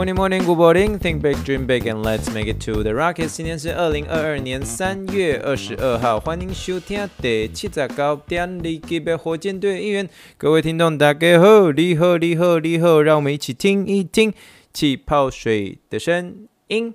[0.00, 0.98] Morning, morning, good morning.
[0.98, 3.36] Think big, dream big, and let's make it to the rockets.
[3.36, 10.08] 今天是二零二二年三月二十二号，欢迎收听第七十九点二级别火箭队一员。
[10.38, 14.32] 各位听众，大家好，你好，你好，你好，让我们一起听一听
[14.72, 16.94] 气泡水的声音。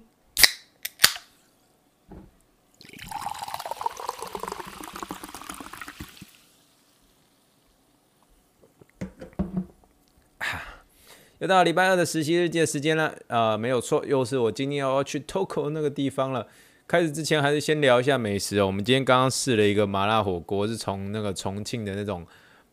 [11.39, 16.48] 又到礼拜二的实习日记的时间了，呃，没有错，又是我今天要去 Toko 那个地方了。
[16.88, 18.67] 开始之前，还是先聊一下美食哦。
[18.67, 22.25] 我们今天刚刚试了一个麻辣火锅，是从那个重庆的那种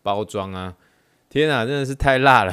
[0.02, 0.74] 包装啊。
[1.30, 2.52] 天啊，真的是太辣了！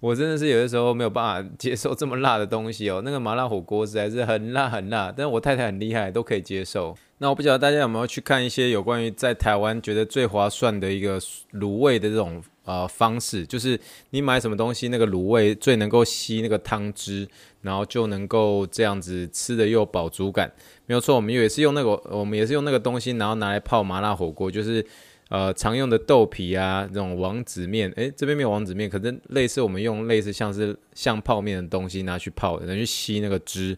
[0.00, 3.00] 我真的是有的时候没有办法接受这么辣的东西哦。
[3.04, 6.94] 那个麻辣火锅实在是很辣很辣，但是我太太很厉害，都可以接受。
[7.24, 11.18] 那我不晓得大家有没有去看一些有关于在台湾觉得最划算的一个
[11.54, 12.42] 卤味的这种。
[12.66, 17.28] 呃，方式就是你买什么东西，那个卤味最能够吸那个汤汁，
[17.60, 20.50] 然后就能够这样子吃的又饱足感。
[20.86, 24.82] 没有错，我们也是用那个，我们也是用那个东西，然后拿来泡麻辣火锅，就是
[25.28, 27.92] 呃常用的豆皮啊，这种王子面。
[27.96, 33.76] 诶，这边没有王子面，可是类似我们用类似像是像泡面的东西拿去泡，然后去吸那个汁。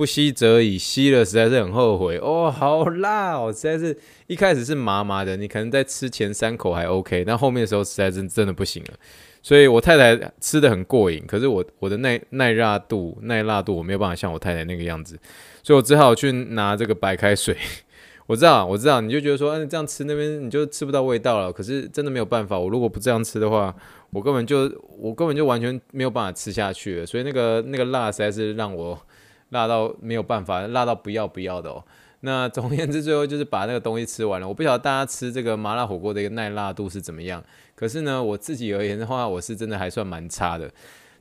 [0.00, 3.52] 不吸则已，吸了实在是很后悔哦，好辣哦！
[3.52, 3.94] 实在是
[4.28, 8.94] 一开始是麻麻的，你可能在吃前三口还 OK，但后面的时候实在是真的不行了。
[9.42, 15.18] 所以我太太吃的很过瘾，可是我我的耐耐辣度耐辣度我没有办法像我太太那个样子，
[15.62, 17.54] 所以我只好去拿这个白开水。
[18.26, 21.52] 我知道，我知道，你就觉得说，嗯，这样吃那边你就吃不到味道了。
[21.52, 23.74] 可是真的没有办法，我如果不这样吃的话，
[24.12, 24.60] 我根本就
[24.98, 27.04] 我根本就完全没有办法吃下去了。
[27.04, 28.98] 所以那个那个辣实在是让我。
[29.50, 31.84] 辣到没有办法，辣到不要不要的哦。
[32.22, 34.46] 那总而言之，最后就是把那个东西吃完了。
[34.46, 37.42] 我不晓得大家吃这个麻辣火锅的一个耐辣度是怎么样，
[37.74, 40.70] 可是呢，我自己而言的话，我是真的还算蛮差的。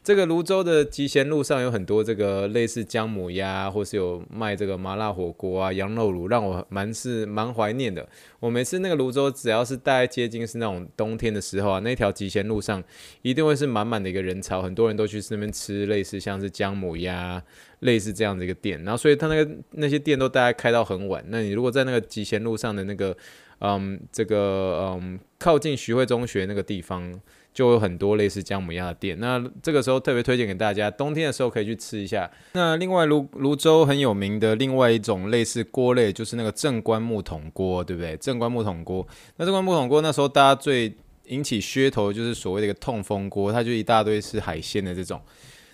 [0.01, 8.07] 这个泸州的集贤路上有很多这个类似姜母鸭，或是有卖这个麻辣火锅啊、羊肉炉，让我蛮是蛮怀念的。
[8.39, 12.81] 我每次那个泸州，只要是大概接近是那种冬天的时候啊，那条集贤路上
[13.21, 17.43] 一定会是满满的一个人潮，很多人都去那边吃类似像是姜母鸭，
[17.81, 18.81] 类似这样的一个店。
[18.83, 21.23] 然后所以他那个那些店都大概开到很晚。
[21.27, 23.15] 那你如果在那个集贤路上的那个，
[23.59, 27.19] 嗯，这个嗯靠近徐汇中学那个地方。
[27.59, 32.31] 就有很多类似姜母鸭的店，那这个时候特别推荐给大家，冬天的时候可以去吃一下。
[32.53, 38.15] 那另外泸泸州很有名的另外一种类似锅类，就是那个正官木桶锅，对不对？
[38.15, 39.05] 正官木桶锅，
[39.35, 45.19] 那正官木桶锅那时候大家最引起噱头就是所谓的一个痛风锅，它就一大堆是海鲜的这种。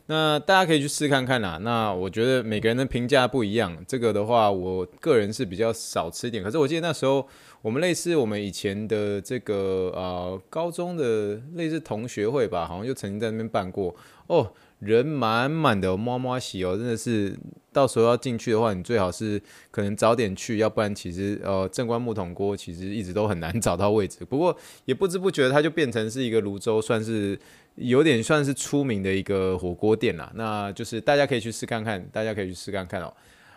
[0.07, 1.57] 那大家可以去试看看啦。
[1.63, 6.43] 那我觉得每个人的评价不一样，这个的话，我个人是比较少吃一点。
[6.43, 7.27] 可是我记得那时候
[7.61, 13.95] 我们类似我们以前的这个呃高中的类似同学会吧，好像就曾经在那边办过
[14.27, 17.35] 哦，人满满的，摸摸喜哦，真的是
[17.73, 19.41] 到时候要进去的话，你最好是
[19.71, 24.23] 可能早点去，要不然其实呃正官木桶锅其实一直都很难找到位置。
[24.23, 24.55] 不过
[24.85, 27.39] 也不知不觉它就变成是一个泸州算是。
[27.75, 33.13] 有点算是出名的一个火锅店啦，那就是大家可以去试看看，大家可以去试看看哦。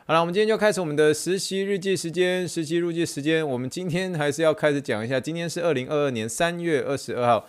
[0.06, 7.48] 好了，我们今天就开始我们的实习日记时间，实习日记时间，我们今天还是要开始讲一下，今天是二零二二年三月二十二号。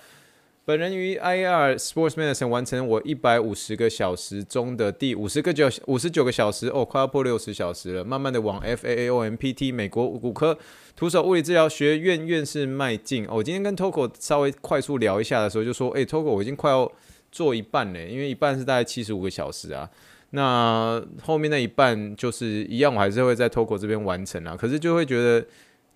[0.70, 10.56] 本人于 I R Sports Medicine 完成我一百五十个小时中的第五十个九五十九个小时哦，快要破六十小时了，慢慢的往 FAAOMPT 美国骨科
[10.96, 13.26] 徒手物理治疗学院院士迈进。
[13.26, 16.92] 哦，我今天跟 Toko 稍微快速聊一下的时候，就说，诶，Toko 我已经快要
[17.32, 19.90] 做一半了，因为一半是大概七十五个小时啊，
[20.30, 25.44] 那后面那一半就是一样，我还是会在 Toko 这边完成啊，可是就会觉得。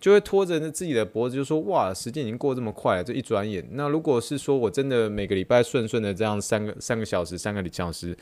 [0.03, 3.65] 就会拖着自己的脖子，就说哇，时间已经过这么快了，这一转眼。
[3.71, 8.13] 那如果是说我真的每个礼拜顺顺的这样三个三个小时，三个小时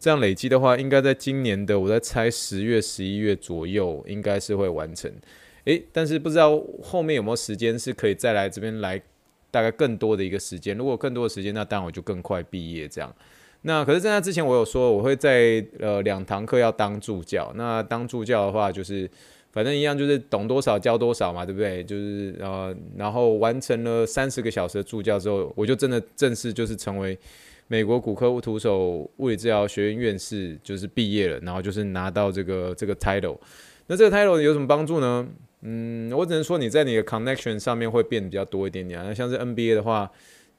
[0.00, 5.12] 这样累积的话，应该在今年的我在猜十月、十一月左右，应该是会完成。
[5.64, 8.98] 诶，但是不知道后面有没有时间是可以再来这边来
[9.50, 10.74] 大概更多的一个时间。
[10.78, 13.14] 如果更多的时间，那当然我就更快毕业这样。
[13.60, 17.52] 那可是在那之前，我有说我会在呃两堂课要当助教。
[17.54, 19.10] 那当助教的话，就是。
[19.58, 21.82] 反正一样，就是懂多少教多少嘛，对不对？
[21.82, 27.18] 就是呃，然后完成了三十个小时的助教之后，我就真的正式就是成为
[27.66, 33.36] 美国骨科徒手物理治疗学院院士，就是毕业了，然后就是拿到这个这个 title。
[33.88, 35.26] 那这个 title 有什么帮助呢？
[35.62, 39.02] 嗯，我只能说你在你的 connection 上面会变得比较多一点点。
[39.04, 40.08] 那像是 NBA 的话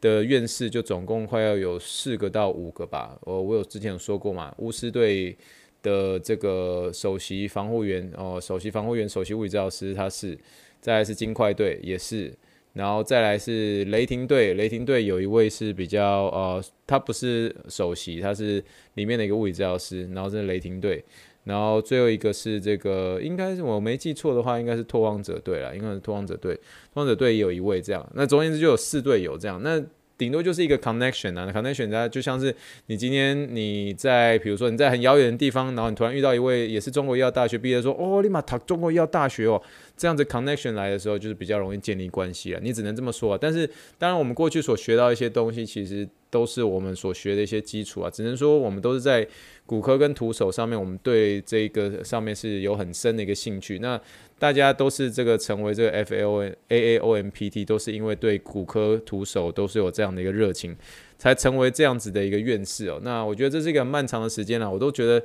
[0.01, 3.17] 的院士就总共快要有四个到五个吧。
[3.21, 5.37] 我我有之前有说过嘛，巫师队
[5.81, 10.37] 的这个首席防护员哦，首席防护员、首席物理治疗师他是，
[10.81, 12.33] 再来是金块队也是。
[12.73, 20.07] 然后再来是雷霆队，雷霆队有一位是比较呃，他不是首席，他是里面的一个物理治疗师。
[20.13, 21.03] 然后是雷霆队，
[21.43, 26.53] 然后最后一个是这个，应该是我没记错的话，应该是拓荒者队了，应该是拓荒者队，
[26.93, 28.07] 拓荒者队也有一位这样。
[28.13, 29.59] 那总而言之就有四队有这样。
[29.63, 29.83] 那
[30.19, 32.53] 顶多就是一个 connection 啊，connection 它就像是
[32.87, 39.59] 你今天你在，比如说你在很遥远的地方，然后你突然遇到一位也是中国医药大学毕业，说哦，立马他中国医药大学哦，
[39.95, 42.59] 这样子 connection 来的时候，就是比较容易建立关系啊。
[42.61, 43.37] 你只能这么说啊。
[43.39, 43.65] 但是
[43.97, 48.09] 当然，我们过去所学到一些东西，其实都是我们所学的一些基础啊。
[48.09, 49.25] 只能说我们都是在
[49.69, 53.77] 骨科跟徒手上面，我们对这个上面是有很深的一个兴趣。
[53.77, 54.01] 那
[54.39, 60.75] 大家都是这个成为这个 F L N A A O M P T，都是因为对骨科徒手都是有这样的一个热情，
[61.19, 62.99] 才成为这样子的一个院士哦。
[63.03, 65.23] 那我觉得这是一个很漫长的时间了，我都觉得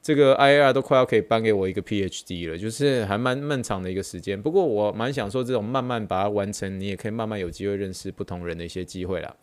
[0.00, 4.40] 这个 I A R 都快要可以颁给我一个 P H D 了，就是还蛮漫长的一个时间。
[4.40, 9.36] 不过我蛮享受这种慢慢把它完成，你也可以慢慢有机会认识不同人的一些机会啦。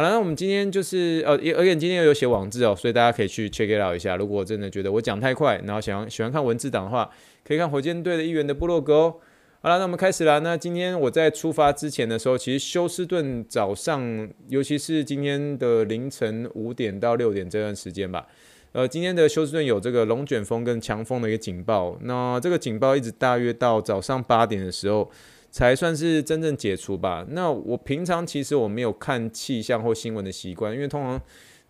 [0.00, 4.16] 好了，那我们今天就是呃，而且今天又有写网志哦，所以大家可以去 check it out 一下。
[4.16, 7.10] 如果真的觉得我讲太快，然后想要喜欢看文字档的话，
[7.46, 9.16] 可以看火箭队的一员的部落格哦。
[9.60, 10.38] 好了，那我们开始啦。
[10.38, 18.26] 那今天我在出发之前的时候，其实休斯顿早上，尤其是今天的凌晨五点到六点这段时间吧，
[18.72, 21.98] 呃，今天的休斯顿有这个龙卷风跟强风的一个警报。
[22.04, 25.10] 那这个警报一直大约到早上八点的时候。
[25.50, 27.26] 才算是真正解除吧。
[27.30, 31.20] 那我平常其实我没有看气象或新闻的习惯，因为通常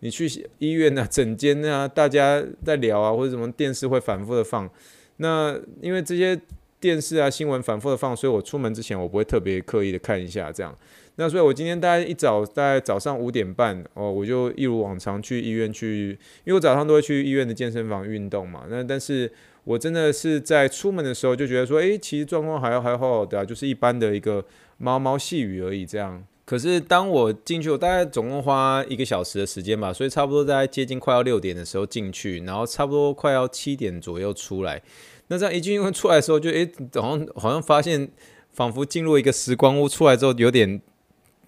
[0.01, 0.29] 你去
[0.59, 4.69] 医院啊、诊间啊，大家在聊啊，或者什么电视会反复的放。
[5.17, 6.39] 那因为这些
[6.79, 10.77] 电视啊、新闻反复的放，所以我出门之前我不会特别刻意的看一下这样。
[11.15, 18.65] 那所以我今天大概一早大概早上五点半哦，我就一如往常去医院去，因为我早上都会去医院的健身房运动嘛。
[18.69, 19.31] 那但是。
[19.63, 24.43] 我真的是在出门的时候就觉得说，诶，其实状况还还好好的啊，就是一般的一个
[24.77, 26.23] 毛毛细雨而已这样。
[26.43, 34.81] 可是当我进去，我大概总共花一个小时的时间吧，所以差不多在接近快要六点的时候进去，然后差不多快要七点左右出来。
[35.27, 38.09] 那这样一进去出来的时候就，就诶，好像好像发现
[38.51, 40.81] 仿佛进入一个时光屋，出来之后有点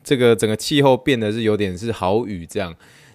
[0.04, 2.74] 这个整个气候变得是有点是好雨这样。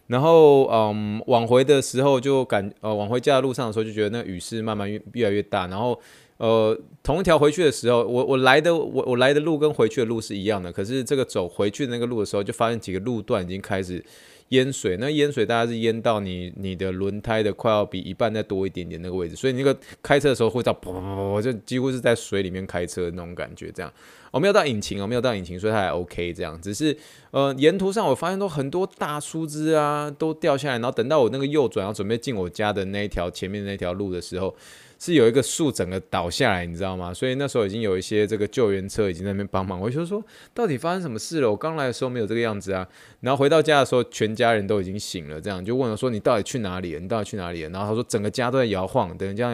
[0.09, 5.67] 然后，嗯，往回的时候就感，呃，往回家的路上的时候就觉得那雨势慢慢越越来越大。
[5.67, 6.01] 然后，
[6.39, 14.03] 呃，同一条回去的时候，我我来的我我来的路跟回去的路是一样的，可是这个走回去的那个路的时候，就发现几个路段已经开始
[14.49, 14.97] 淹水。
[14.99, 23.93] 那淹水大概是淹到你你的轮胎的快要比一半再多一点点那个位置，所以那个开车的时候会到噗噗噗，就几乎是在水里面开车那种感觉，这样。
[24.31, 26.61] 我没有到引擎，我没有到引擎，所以它还 OK 这样。
[26.61, 26.97] 只是
[27.31, 30.75] 呃，沿途上我发现都很多大树枝啊，都掉下来。
[30.75, 34.55] 然后等到我那个右转要准备进我家的那一条前面那条路的时候，
[34.99, 37.13] 是有一个树整个倒下来，你知道吗？
[37.13, 39.81] 所以那时候已经有一些这个救援车已经在那边帮忙。
[39.81, 40.23] 我就说，
[40.53, 41.51] 到底发生什么事了？
[41.51, 42.87] 我刚来的时候没有这个样子啊。
[43.21, 47.01] 然后回到家的时候，全家人都已经醒了，这样就问我说：“你到底去哪里了？
[47.01, 49.53] 你到底去哪里了？”然后他说：“整个家都在摇晃，等这样。”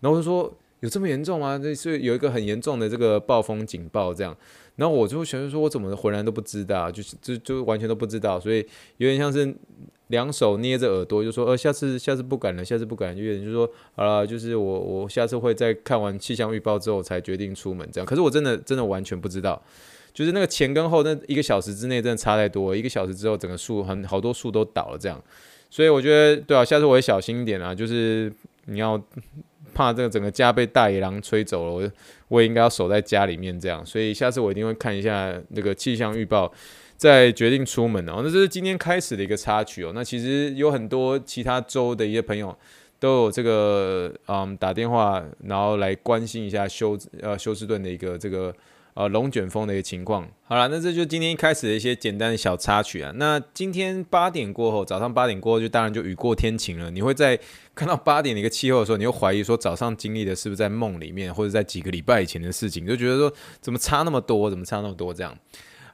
[0.00, 0.52] 然后我就说。
[0.82, 1.56] 有这么严重吗？
[1.56, 4.36] 这是有一个很严重的这个暴风警报，这样。
[4.74, 9.54] 然后我就想说，我怎么浑然都不知道，就是就就完全都不知道，所以有点像是
[10.08, 13.16] 两手捏着耳朵，就说呃，下次下次不敢了，下次不敢。
[13.16, 18.06] 有点就是说，好了，就是我我下次会在看完气象预报之后才决定出门这样。
[18.06, 19.62] 可是我真的真的完全不知道，
[20.12, 25.22] 就是那个前跟后那一个小时之内真的差太多，一个小时之后整个树很好多树都倒了这样。
[25.70, 28.32] 所以我觉得对啊，下次我会小心一点啊，就是
[28.64, 29.00] 你要。
[29.74, 31.90] 怕这个整个家被大野狼吹走了，我
[32.28, 36.52] 我也应该要守在家里面这样，所以下次我一定会看一下那个气象预报，
[36.96, 38.22] 再决定出门哦。
[38.22, 39.92] 那这是今天开始的一个插曲哦。
[39.94, 42.56] 那其实有很多其他州的一些朋友
[43.00, 48.54] 都有这个嗯打电话，然后来关心一下休呃休斯顿的一个这个。
[48.94, 50.28] 呃，龙卷风的一个情况。
[50.44, 53.10] 好了，那这就今天开始的一些简单的小插曲啊。
[53.16, 56.90] 那今天八点过后，早上八点过后，就当然就雨过天晴了。
[56.90, 57.38] 你会在
[57.74, 63.32] 看到 八点的一个气候的时候，你会怀疑说早上经历的是不是在梦里面，或者在几个礼拜以前的事情，就觉得说
[63.62, 65.34] 怎么差那么多，怎么差那么多这样。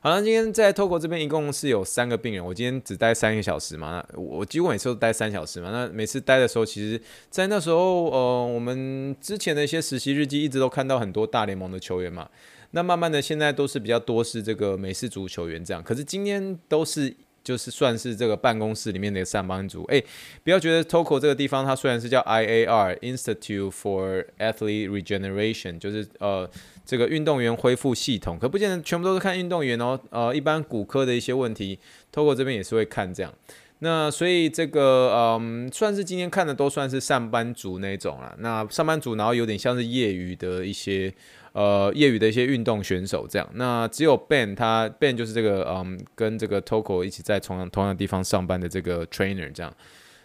[0.01, 5.71] 好了，今天在透过这边一共是有三个病人，我今天只待三个小时嘛，我几乎每次都待三小时嘛。
[5.73, 7.01] 那每次待的时候，其实，
[7.31, 12.29] 在那时候，呃，我们之前的一些实习日记一直都看到很多大联盟的球员嘛。
[12.73, 19.85] 那慢慢的，现在都是比较多是这个美式足球员这样，可是今天都是就是算是这个办公室里面的上班族。
[19.85, 20.03] 哎，
[20.45, 26.49] 不要觉得 TOCO 这个地方它虽然是叫 IAR Institute for Athlete Regeneration，就是呃
[26.85, 29.99] 这个运动员恢复系统，可不见得全部都是看运动员哦。
[30.11, 31.79] 呃，一般骨科的一些问题
[32.13, 33.33] ，TOCO 这边也是会看这样。
[33.81, 38.35] 那所以这个嗯，算是今天看的都算是上班族那种啦。
[38.41, 41.15] 那上班族，然后有点像是业余的一些
[41.53, 43.49] 呃业余的一些运动选手这样。
[43.55, 49.73] 那只有 Ben 他 Ben 就是这个嗯，跟这个 TOCO 一起在同样同样地方上班的这个 trainer 这样。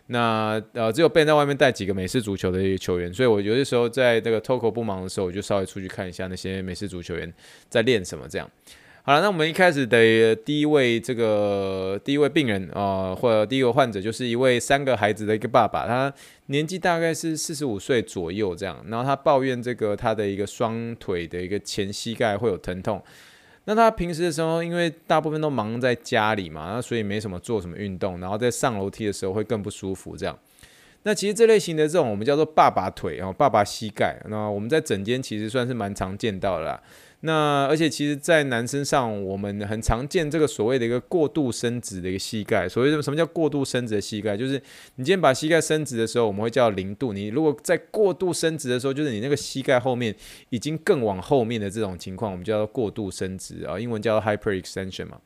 [0.07, 7.33] 那呃只有 Ben 在外面带几个美式足球的一些球员，所以我有些时候在这个 TOCO 不忙的时候，我就稍微出去看一下那些美式足球员
[7.69, 8.49] 在练什么这样。
[9.05, 16.13] 好了，那我们一开始的第一位这个第一位病人啊、或者第一个患者，就是一位三个孩子的一个爸爸，他
[16.45, 23.03] 年纪大概是四十五岁左右这样，然后他抱怨这个他的一个双腿的一个前膝盖会有疼痛。
[23.65, 30.39] 那他平时的时候，因为大部分都忙在家里嘛，那所以没什么做什么运动，然后在上楼梯的时候会更不舒服这样。
[31.03, 36.81] 那其实这类型的这种我们叫做爸爸腿哦，爸爸膝盖，那我们在诊间其实算是蛮常见到的啦。
[37.25, 42.67] 那而且其实，在男生上，我们很常见这个所谓的一个过度伸直的一个膝盖。
[42.67, 44.35] 所谓的什么叫过度伸直的膝盖？
[44.35, 44.61] 就是
[44.95, 47.13] 你今天把膝盖伸直的时候，我们会叫零度。
[47.13, 50.13] 你如果在过度伸直的时候，就是你那个膝盖后面
[50.49, 55.17] 已经更往后面的这种情况，我们叫做过度伸直啊，英文叫做 hyperextension 嘛。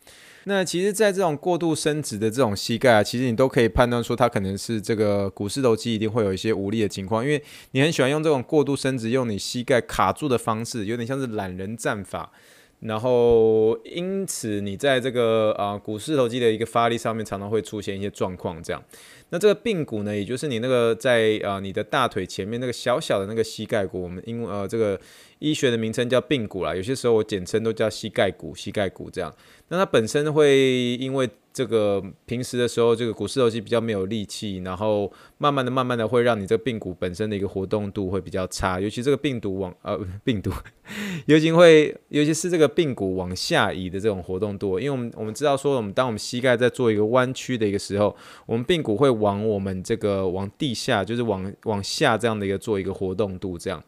[0.50, 12.32] 那其实，在这种过度伸直的这种膝盖啊，其实你都可以判断出，它可能是这个股四头肌一定会有一些无力的情况，因为你很喜欢用这种过度伸直，用你膝盖卡住的方式，有点像是懒人战法。
[12.80, 18.64] 然后，因此你在这个啊股四头肌的一个发力上面，常常会出现一些状况。
[18.64, 18.82] 这样，
[19.30, 25.00] 那这个髌骨呢，也就是你那个在啊你的大腿前面那个小小的那个膝盖骨，我们因为呃这个
[25.40, 29.34] 医学的名称叫髌骨啦，有些时候我简称都叫膝盖骨、膝盖骨这样。
[29.70, 40.52] 那它本身会因为这个平时的时候，这个股四头肌比较没有力气，然后慢慢的、慢慢的会让你这个髌骨本身的一个活动度会比较差，尤其这个病毒往呃病毒，
[41.26, 48.16] 尤其会尤其是这个髌骨往下移的这种活动度，因为我们我们知道说，我们当我们膝盖在做一个弯曲的一个时候，
[48.46, 53.84] 我们髌骨会往我们这个往地下，就是往往下这样的一个做一个活动度这样。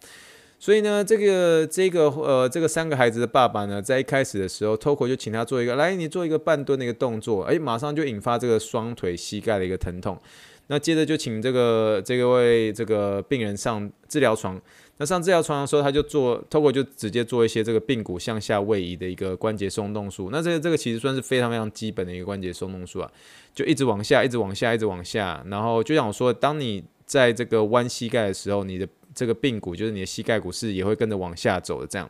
[0.60, 10.20] 所以呢，这个这个呃，这个三个孩子的爸爸呢，在一开始的时候，Toko 就请他做一个，来，你做一个半蹲的一个动作，哎，马上就引发这个双腿膝盖的一个疼痛。
[10.68, 14.60] 那接着就请这个这个位这个病人上治疗床。
[15.00, 20.30] 那上这条床的时候，他就做透过就直接做一些这个髌骨向下位移的一个关节松动术。
[20.30, 23.10] 那这个这个其实算是非常非常基本的一个关节松动术啊，
[23.56, 25.42] 就一直往下，一直往下，一直往下。
[25.48, 32.10] 然后就像我说，当你在这个弯膝盖的时候，你的这个髌骨就是你的膝盖骨是也会跟着往下走的，这样。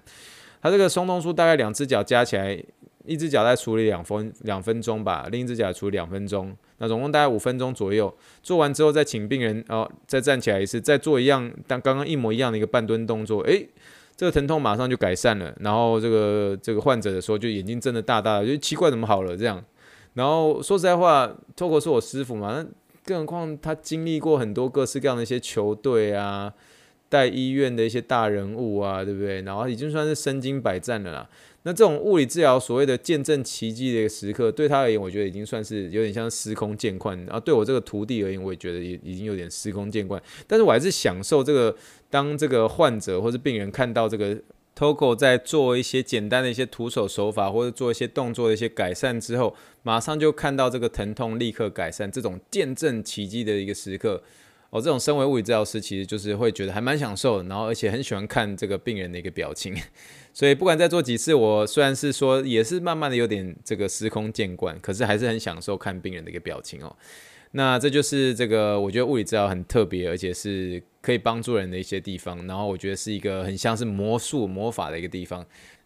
[0.62, 2.62] 它这个松动术大概两只脚加起来，
[3.10, 8.13] 一只脚在处理两分两分钟吧，另一只脚处理两分钟，那总共大概五分钟左右。
[8.44, 13.68] 做完之后再请病人哦，再站起来一次，再做一样，但刚刚一模一样的一个半蹲动作，诶，
[14.16, 15.51] 这个疼痛马上就改善了。
[15.60, 19.63] 然后这个这个患者的时候就眼睛睁得大大的，就奇怪怎么好了这样。
[20.13, 22.66] 然后说实在话，TOCO 是我师傅嘛，那
[23.06, 26.54] 更何况他经历过很多各式各样的一些球队啊。
[27.10, 29.42] 带医院的一些大人物啊，对不对？
[29.42, 31.30] 然后已经算是身经百战了啦。
[31.63, 37.18] 那这种物理治疗所谓的见证奇迹的一个时刻，对他而言，我觉得已经算是有点像司空见惯。
[37.25, 40.22] 然后对我这个徒弟而言，我也觉得也已经有点司空见惯。
[40.48, 41.75] 但是我还是享受这个，
[42.10, 44.38] 当这个患者或是病人看到这个
[44.74, 54.24] Togo 在做一些简单的一些徒手手法，或者做一些动作的一些改善之后，马上就看到这个疼痛立刻改善，这种见证奇迹的一个时刻。
[54.70, 59.76] 我、这种身为物理治疗师，其实就是会觉得还蛮享受，然后而且很喜欢看这个病人的一个表情，
[60.34, 66.96] 所以不管再做几次，我虽然是说也是慢慢的有点这个司空见惯，可是还是很享受看病人的一个表情哦。
[67.54, 75.44] 那这就是这个我觉得物理治疗很特别，而且是可以帮助人的一些地方，然后我觉得是一个很像是魔术魔法的一个地方。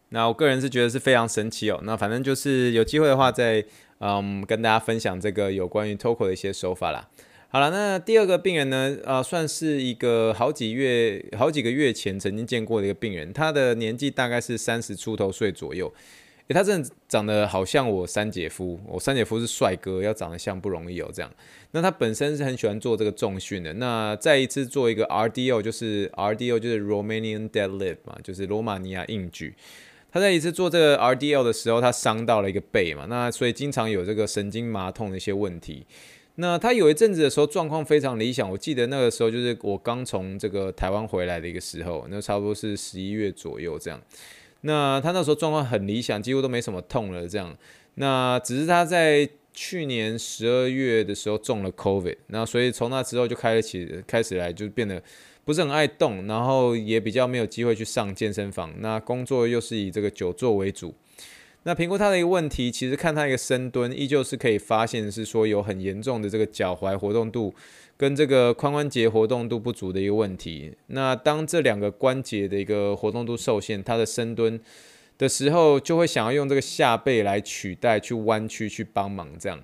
[0.10, 1.80] 那我个人是觉得是非常神奇哦。
[1.84, 3.68] 那反正就是有机会的话再，再
[4.00, 7.08] 嗯跟大家分享这个有关于 TOCO 的一些手法啦。
[7.56, 8.98] 好了，那第二个病人呢？
[9.06, 15.94] 啊、呃，算是一个好几月、好几个月前曾经见过的一个病人，他的年纪大概是三十出头岁左右。
[16.48, 21.12] 诶，他真的长得好像我三姐夫，我三姐夫是帅哥，要长得像不容易哦。
[21.14, 21.32] 这样，
[21.74, 23.72] 那他本身是很喜欢做这个重训的。
[23.74, 29.54] 那再一次做一个 RDL，就是 RDL 就是 Romanian Deadlift 嘛，就是罗马尼亚硬举。
[30.12, 35.86] 他在一次做这个 RDL 的时候，他伤到了一个背嘛，那所以经常有这个神经麻痛的一些问题。
[36.36, 44.02] 那他有一阵子的时候状况非常理想，我记得那个时候就是我刚从这个台湾回来的一个时候，那差不多是十一月左右这样。
[44.62, 47.56] 那他那时候状况很理想，几乎都没什么痛了这样。
[47.96, 55.04] 那只是他在去年十二月的时候中了 COVID，那所以从那之后就开始开始来就变得
[55.46, 58.74] 不是很爱动，然后也比较没有机会去上健身房。
[58.80, 60.96] 那工作又是以这个久坐为主。
[61.64, 67.54] 那评估他的一个问题，其实看他一个深蹲，依旧是可以发现是说有很严重的这个脚踝活动度
[67.96, 70.74] 跟这个髋关节活动度不足的一个问题。
[70.88, 74.60] 那当这两个关节的一个活动度受限，他的深蹲
[75.18, 79.64] 的时候，就会想要用这个下背来取代，去弯曲去帮忙这样。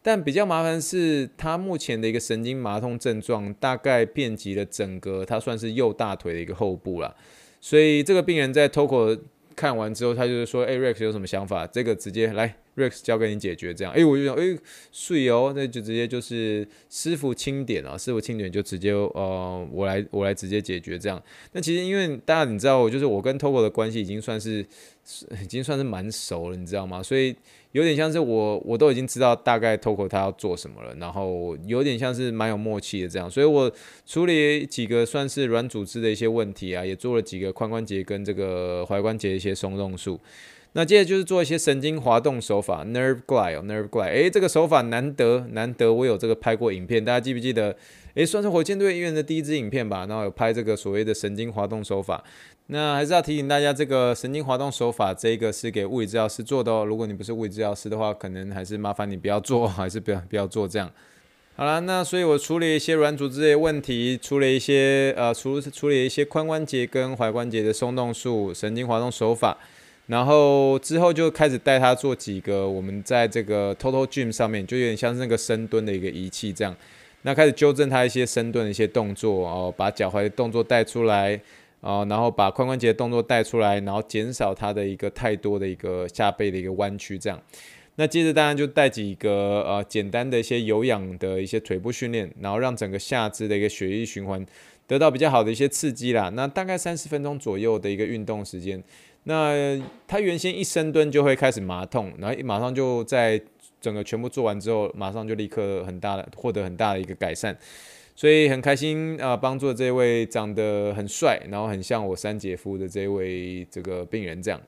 [0.00, 7.14] 但比较麻烦是，他目前的一个神经麻痛症状，大概遍及了整个他算是右大腿的一个后部了。
[7.60, 9.18] 所以这个病人在 TOKO
[9.54, 11.66] 看完之后，他就是说：“哎，Rex 有什么想法？
[11.66, 14.58] 这个直接来，Rex 交给你解决。”这样，哎、我就想，哎、欸，
[14.92, 21.22] 睡哦，那就直接就是师傅清点啊，师傅清点就直接呃，我来我来直接解决这样。
[21.52, 24.64] 那其实因为大家你知道，就是我跟 TOKO 的关系已经算是
[25.42, 27.02] 已经算是蛮熟了，你知道吗？
[27.02, 27.34] 所以。
[27.74, 33.68] 有点像是我，我都已经知道大概 TOKO 他要做什么了，然后有点像是蛮有默契的这样，所以我
[34.06, 40.20] 处理几个算是软组织的一些问题啊，也做了几个髋关节跟这个踝关节一些松动术。
[40.76, 47.76] 那接着就是做一些神经滑动手法，Nerve Glide，Nerve Glide，哎，这个手法难得难得，我有这个拍过影片，大家记不记得？
[48.14, 52.22] 诶，算是火箭队医院的第一支影片吧，然后有拍这个所谓的神经滑动手法。
[52.66, 56.84] 那还是要提醒大家，这个神经滑动手法，这个是给物理治疗师做的哦。
[56.84, 60.90] 如果你不是物理治疗师的话，可能还是麻烦你不要做，还是不要不要做这样。
[61.56, 69.56] 好了，那所以我处理一些软组织的问题，处理一些呃，处处理一些髋关节跟踝关节的松动术、神经滑动手法，
[70.06, 76.76] 然后之后就开始带他做几个我们在这个 Total Gym 上面，就有点像是那个深蹲的一个仪器这样。
[77.22, 81.40] 那开始纠正他一些深蹲的一些动作哦，把脚踝的动作带出来。
[81.86, 87.38] 哦，然后把髋关节的动作带出来，然后减少他的一个太多的一个下背的一个弯曲，这样。
[87.96, 94.42] 那接着当然就带几个呃简单的一些有氧的一些腿部训练，然后让整个下肢的一个血液循环
[94.86, 96.30] 得到比较好的一些刺激啦。
[96.30, 98.82] 那大概三十分钟左右的一个运动时间。
[99.24, 103.40] 那他原先一深蹲就会开始麻痛，然后马上就在
[103.80, 107.56] 整个全部做完之后，马上就立刻很大的获得很大的一个改善。
[108.16, 114.60] 所以很开心啊，帮助这位长得很帅，然后很像我三姐夫的这位这个病人这样。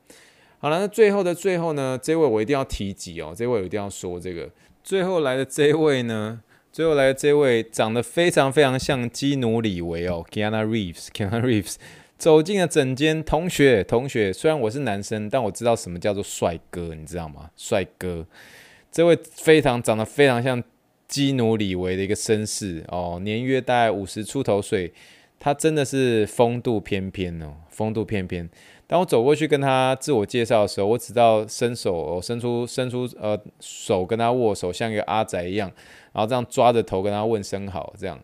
[0.59, 4.51] 好了，那最后的最后呢，这位我一定要提及哦，这位我一定要说这个。
[4.83, 6.41] 最后来的这位呢，
[6.73, 11.77] 最后来的这位长得非常非常像基努里维哦，Keanu Reeves，Keanu Reeves
[12.19, 17.51] 走进了整间，同学同学，虽然我是男生，但我知道什么叫做帅哥，你知道吗？
[17.57, 18.27] 帅哥，
[18.91, 20.63] 这位非常长得非常像。
[21.09, 24.93] 基努李维的一个绅士哦，年约大概五十出头岁，
[25.39, 28.51] 他真的是风度翩翩哦，风度翩翩。
[28.89, 35.71] 当我走过去跟他自我介绍的时候，我只到伸手，伸出伸出呃手跟他握手，像一个阿宅一样，
[36.13, 38.19] 然后这样抓着头跟他问声好，这样。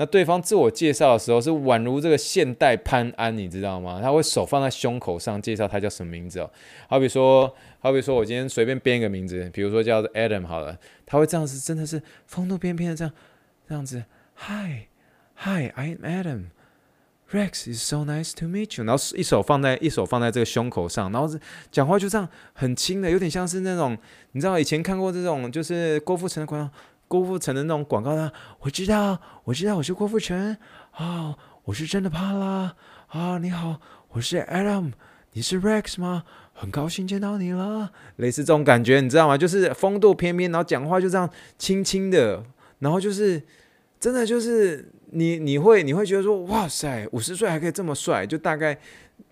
[0.00, 3.98] 那对方自我介绍的时候是宛如这个现代潘安，你知道吗？
[4.00, 6.48] 他会手放在胸口上介绍他叫什么名字哦。
[6.88, 13.12] 好比说，好比说我今天随便编一个名字，比如说叫 Adam 好了，他会这样子，真的是风度翩翩的这样
[13.68, 14.04] 这样子。
[14.36, 14.86] Hi,
[15.40, 16.50] Hi, I'm Adam.
[17.32, 18.84] Rex, is so nice to meet you.
[18.84, 21.28] 然后一手放在一手放在这个胸口上，然后
[21.72, 23.98] 讲话就这样很轻的，有点像是那种
[24.30, 26.72] 你知道以前看过这种就是郭富城的广告。
[27.08, 28.30] 郭富城的那种广告呢？
[28.60, 30.56] 我知道，我知道，我是郭富城
[30.92, 32.76] 啊，我是真的怕啦
[33.08, 33.38] 啊！
[33.38, 34.92] 你好，我是 Adam，
[35.32, 36.24] 你是 Rex 吗？
[36.52, 39.38] 很高兴见到你了，类似这种感觉，你知道吗？
[39.38, 42.44] 就是风度翩翩，然后讲话就这样轻轻的，
[42.80, 43.42] 然后就是
[43.98, 48.78] 真的就是你你会你会觉得说哇塞，五十岁还可以这么帅，就大概。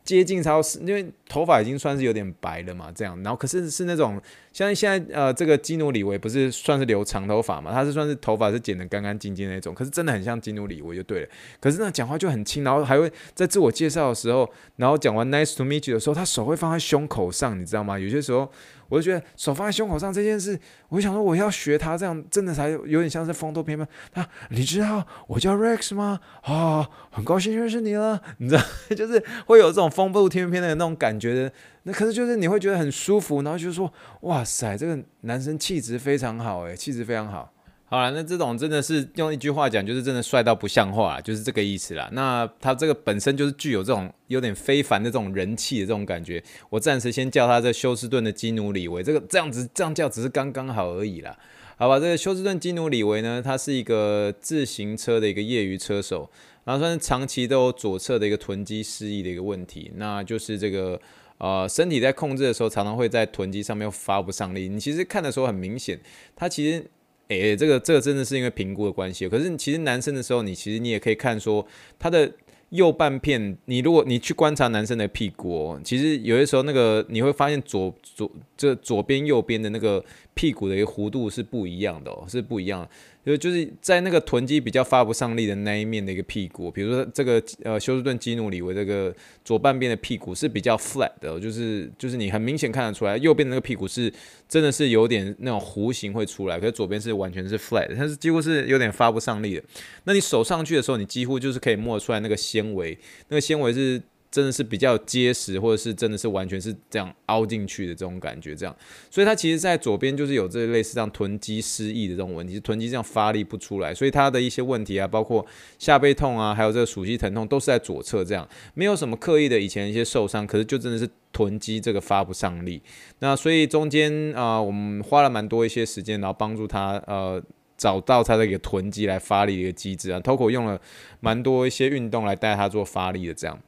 [0.03, 4.21] 接近超，因为头发已经算是有点白了嘛，这样，然后可是是那种
[4.57, 11.29] 像现在呃，这个基努里维不是算是留长头发嘛，他是算是头发是剪得干干净净那种，可是真的很像基努里维就对了。
[11.61, 17.99] 可是那讲话就很轻，然后还会在自我介绍的时候，然后讲完 Nice to meet you 的时候，他手会放在胸口上，你知道吗？
[17.99, 18.51] 有些时候。
[18.89, 20.57] 我就觉得手放在胸口上这件事，
[20.91, 23.85] 我想说我要学他这样，真的才有点像是风度翩翩。
[24.13, 26.21] 他，你知道我叫 Rex 吗？
[26.43, 28.23] 啊、哦，很高兴认识你了。
[28.39, 28.63] 你知道，
[28.95, 31.53] 就是会有这种风度翩翩的那种感觉的。
[31.89, 33.91] 那可是就是你会觉得很舒服，然后就是说，
[34.23, 37.53] 哇塞，这个男生气质非常好，诶，气质非常好。
[37.85, 42.11] 好了，那这种真的是用一句话讲，就是真的帅到不像话，就是这个意思啦。
[42.13, 46.43] 那他这个本身就是具有这种有点非凡的这种人气的这种感觉。
[46.69, 51.39] 我暂时先叫他这休斯顿的基努里维，这个这样子这样叫只是刚刚好而已啦。
[51.77, 56.29] 好吧，这个休斯顿基努里维呢，他是一个自行车的一个业余车手，
[56.65, 61.01] 然后算是长期都有左侧的一个臀肌失忆的一个问题，那就是这个
[61.39, 64.69] 呃身体在控制的时候，常常会在臀肌上面发不上力。
[64.69, 65.99] 你其实看的时候很明显，
[66.35, 66.85] 他其实，
[67.29, 69.29] 诶、这个这个真的是因为评估的关系。
[69.29, 71.67] 可是其实男生的时候，你其实你也可以看说
[71.99, 72.33] 他的。
[72.71, 80.05] 右半片，你如果你去观察男生的屁股哦，其实有些时候那个你会发现左左这左边右边的那个
[80.37, 82.89] 屁股的一个弧度是不一样的哦，是不一样的。
[83.25, 89.13] 就就是在那个臀肌比较发不上力的那一面的一个屁股，比如说这个呃休斯顿基努里维这个
[89.45, 94.13] 左半边的屁股是比较 flat 的，就是就是你很明显看得出来，右边那个屁股是
[94.47, 99.63] 真的是有点那种弧形会出来，可是左边是完全是 flat，它是几乎是有点发不上力的。
[100.05, 102.97] 那你手上去的时候，你几乎就是可以摸得出来那个纤维，
[103.29, 104.01] 那个纤维是。
[104.37, 108.77] 真的是比较结实，或者是真的是完全是这样凹进去的这种感觉，这样，
[109.11, 115.47] 所以它其实，在左边就是有这类似这样臀肌失忆的这种问题，臀肌这样发力不出来，所以它的一些问题啊，包括
[115.79, 122.83] 下背痛啊，还有这个鼠蹊疼痛，都是在左侧这样，没有什么刻意的以前一些受伤，可是就真的是臀肌这个发不上力，
[123.21, 127.43] 那所以中间啊、我们花了蛮多一些时间，然后帮助他呃
[127.79, 130.79] 找到他的一个臀肌来发力的一个机制啊，Toko 用了
[131.21, 133.59] 蛮多一些运动来带他做发力的这样。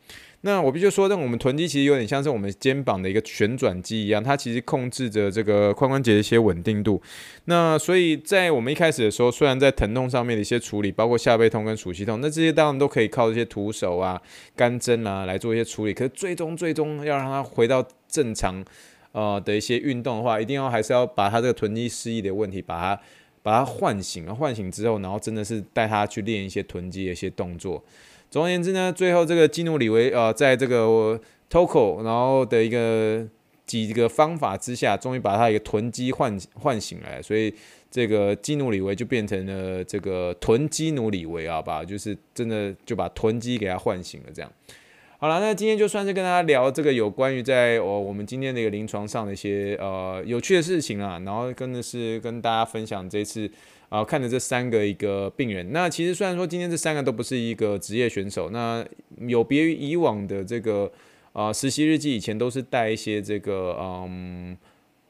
[0.42, 7.02] 那我必须说，那我们臀肌其实有点像是我们肩膀的一个旋转肌一样，它其实控制着这个髋关节的一些稳定度。
[7.46, 14.20] 那所以在我们一开始的时候，虽然在疼痛上面的一些处理，包括下背痛跟鼠蹊痛，那这些当然都可以靠这些徒手啊、
[14.54, 15.92] 干针啊来做一些处理。
[15.92, 18.64] 可是最终最终要让它回到正常
[19.10, 23.02] 呃的一些运动的话，一定要还是要把它这个臀肌失忆的问题，把它
[23.42, 27.82] 把它唤醒了，唤醒之后，然后真的是带它去练一些臀肌的一些动作。
[28.30, 31.18] 总而言之呢，最后这个基努李维呃，在这个
[31.50, 33.26] Toko 然后的一个
[33.64, 37.54] 几个方法之下，终于把他一个臀肌唤唤醒来，所以
[37.90, 44.52] 这个基努李维就变成了这个臀基努李维啊吧，就是真的就把臀肌给他唤醒了这样。
[45.18, 53.50] 好了，那今天就算是跟大家聊这个有关于在哦我们今天的一个临床上的一些呃有趣的事情啊，然后跟的是跟大家分享这次。
[53.88, 58.84] 啊，看着这三个一个病人，那其实虽然说今天这三个都不是一个职业选手，那
[59.26, 60.92] 有别于以往的这个
[61.32, 64.56] 啊实习日记，以前都是带一些这个嗯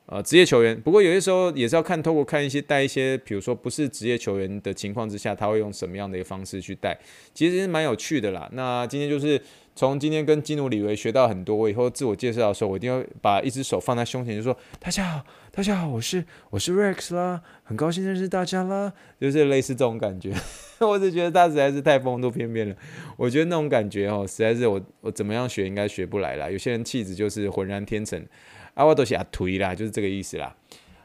[0.08, 6.98] 呃职业球员，不过有些时候也是要看透过看一些带一些，比如说不是职业球员的情况之下，他会用什么样的一个方式去带，
[7.32, 8.48] 其实蛮有趣的啦。
[8.52, 9.40] 那今天就是。
[9.78, 20.34] 从今天跟基努李维学到很多，我以后自我介绍的时候，我一定要把一只手放在胸前，就说：“大家好，大家好，我是我是 Rex 啦，很高兴认识大家啦。”就是类似这种感觉，
[20.80, 22.74] 我只觉得他实在是太风度翩翩了。
[23.16, 26.50] 我觉得那种感觉哦，实在是我我怎么样学应该学不来啦。
[26.50, 28.20] 有些人气质就是浑然天成，
[28.78, 30.54] 啊，我都是阿颓啦，就是这个意思啦。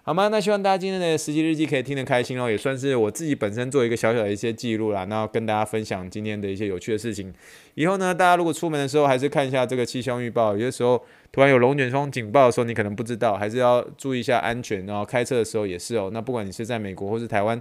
[0.04, 0.28] 好吗？
[0.28, 7.34] 那希望大家今天的实习日记可以听得开心哦，也算是我自己本身做一个小小的一些记录啦，然后跟大家分享今天的一些有趣的事情。
[7.74, 14.86] 以后呢，大家如果出门的时候，还是看一下这个气象预报，有些时候突然有龙卷风警报的时候，你可能不知道，还是要注意一下安全。
[14.86, 16.12] 然后开车的时候也是哦。
[16.14, 17.60] 那不管你是在美国或是台湾，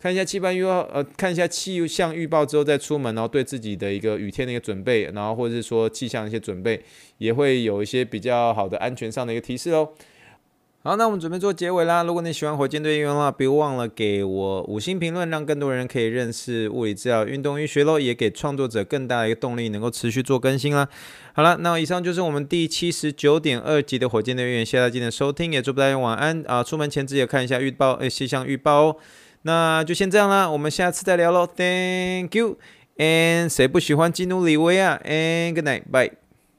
[0.00, 6.82] 看一下气象预报，呃，看一下气象预报之后再出门，然后对自己的一个雨天的一个准备，然后或者是说气象的一些准备，
[7.18, 9.90] 也会有一些比较好的安全上的一个提示哦。
[10.82, 12.02] 好，那我们准备做结尾啦。
[12.02, 20.88] 如果你喜欢火箭队英文的话，别忘了给我五星评论，让更多人可以认识物理治疗、运动医学喽，也给创作者更大的一个动力，能够持续做更新啦。
[21.34, 26.64] 好了，那以上就是我们第七十九点二集的火箭队员，谢谢大家今天的收听，也祝大家晚安啊！
[26.64, 28.96] 出门前记得看一下预报，诶，气象预报哦。
[29.42, 31.46] 那就先这样啦，我们下次再聊喽。
[31.46, 36.19] Thank you，and 谁不喜欢基努里维啊？And good night，bye。